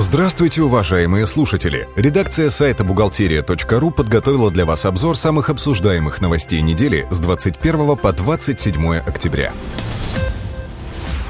[0.00, 1.86] Здравствуйте, уважаемые слушатели!
[1.94, 8.96] Редакция сайта бухгалтерия.ру подготовила для вас обзор самых обсуждаемых новостей недели с 21 по 27
[8.96, 9.52] октября.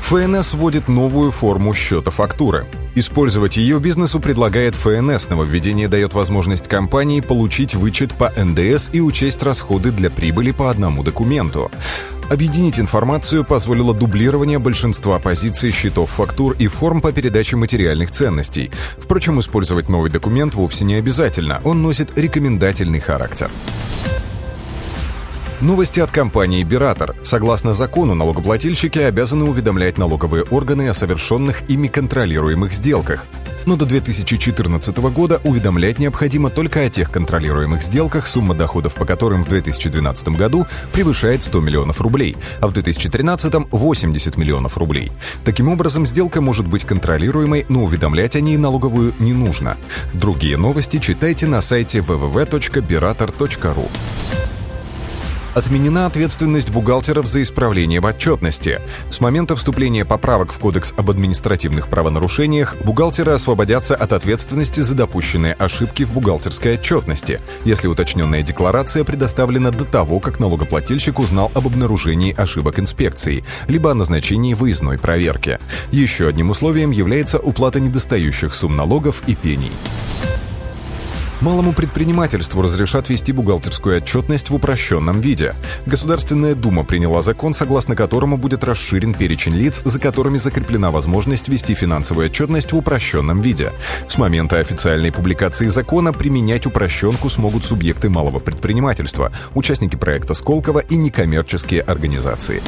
[0.00, 2.66] ФНС вводит новую форму счета фактуры.
[2.96, 5.28] Использовать ее бизнесу предлагает ФНС.
[5.28, 11.04] Нововведение дает возможность компании получить вычет по НДС и учесть расходы для прибыли по одному
[11.04, 11.70] документу.
[12.28, 18.72] Объединить информацию позволило дублирование большинства позиций счетов фактур и форм по передаче материальных ценностей.
[18.98, 23.48] Впрочем, использовать новый документ вовсе не обязательно, он носит рекомендательный характер.
[25.62, 27.16] Новости от компании «Биратор».
[27.22, 33.24] Согласно закону, налогоплательщики обязаны уведомлять налоговые органы о совершенных ими контролируемых сделках.
[33.64, 39.44] Но до 2014 года уведомлять необходимо только о тех контролируемых сделках, сумма доходов по которым
[39.44, 45.10] в 2012 году превышает 100 миллионов рублей, а в 2013– 80 миллионов рублей.
[45.42, 49.78] Таким образом, сделка может быть контролируемой, но уведомлять о ней налоговую не нужно.
[50.12, 53.88] Другие новости читайте на сайте www.berator.ru.
[55.56, 58.78] Отменена ответственность бухгалтеров за исправление в отчетности.
[59.08, 65.54] С момента вступления поправок в Кодекс об административных правонарушениях бухгалтеры освободятся от ответственности за допущенные
[65.54, 72.34] ошибки в бухгалтерской отчетности, если уточненная декларация предоставлена до того, как налогоплательщик узнал об обнаружении
[72.36, 75.58] ошибок инспекции, либо о назначении выездной проверки.
[75.90, 79.72] Еще одним условием является уплата недостающих сумм налогов и пений.
[81.46, 85.54] Малому предпринимательству разрешат вести бухгалтерскую отчетность в упрощенном виде.
[85.86, 91.74] Государственная Дума приняла закон, согласно которому будет расширен перечень лиц, за которыми закреплена возможность вести
[91.74, 93.70] финансовую отчетность в упрощенном виде.
[94.08, 100.96] С момента официальной публикации закона применять упрощенку смогут субъекты малого предпринимательства, участники проекта Сколково и
[100.96, 102.60] некоммерческие организации.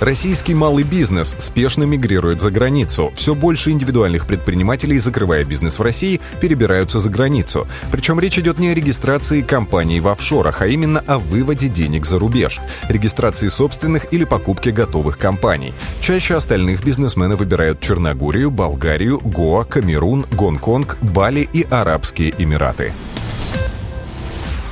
[0.00, 3.12] Российский малый бизнес спешно мигрирует за границу.
[3.14, 7.68] Все больше индивидуальных предпринимателей, закрывая бизнес в России, перебираются за границу.
[7.92, 12.18] Причем речь идет не о регистрации компаний в офшорах, а именно о выводе денег за
[12.18, 15.72] рубеж, регистрации собственных или покупке готовых компаний.
[16.00, 22.92] Чаще остальных бизнесмены выбирают Черногорию, Болгарию, Гоа, Камерун, Гонконг, Бали и Арабские Эмираты.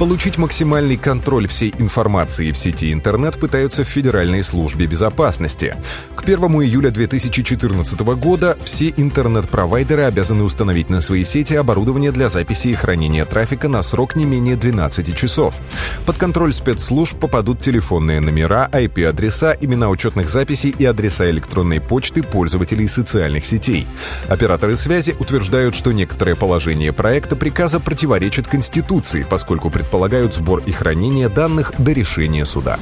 [0.02, 5.76] Получить максимальный контроль всей информации в сети интернет пытаются в Федеральной службе безопасности.
[6.16, 12.66] К 1 июля 2014 года все интернет-провайдеры обязаны установить на свои сети оборудование для записи
[12.66, 15.60] и хранения трафика на срок не менее 12 часов.
[16.04, 22.88] Под контроль спецслужб попадут телефонные номера, IP-адреса, имена учетных записей и адреса электронной почты пользователей
[22.88, 23.86] социальных сетей.
[24.26, 30.72] Операторы связи утверждают, что некоторые положения проекта приказа противоречат Конституции, поскольку предполагают предполагают сбор и
[30.72, 32.78] хранение данных до решения суда.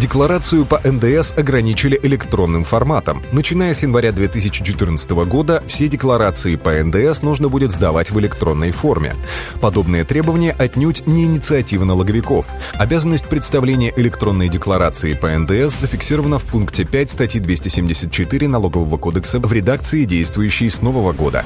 [0.00, 3.22] Декларацию по НДС ограничили электронным форматом.
[3.30, 9.14] Начиная с января 2014 года все декларации по НДС нужно будет сдавать в электронной форме.
[9.60, 12.48] Подобные требования отнюдь не инициатива налоговиков.
[12.74, 19.52] Обязанность представления электронной декларации по НДС зафиксирована в пункте 5 статьи 274 Налогового кодекса в
[19.52, 21.44] редакции, действующей с нового года.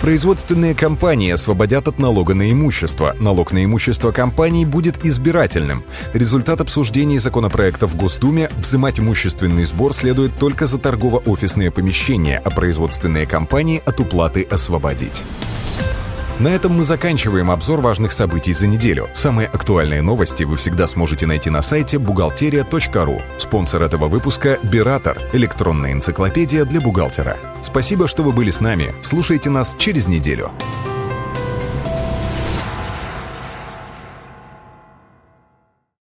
[0.00, 3.14] Производственные компании освободят от налога на имущество.
[3.20, 5.84] Налог на имущество компаний будет избирательным.
[6.14, 13.26] Результат обсуждений законопроекта в Госдуме– взимать имущественный сбор следует только за торгово-офисные помещения, а производственные
[13.26, 15.22] компании от уплаты освободить.
[16.40, 19.10] На этом мы заканчиваем обзор важных событий за неделю.
[19.12, 23.20] Самые актуальные новости вы всегда сможете найти на сайте бухгалтерия.ру.
[23.36, 27.36] Спонсор этого выпуска– Биратор, электронная энциклопедия для бухгалтера.
[27.60, 28.94] Спасибо, что вы были с нами.
[29.02, 30.50] Слушайте нас через неделю.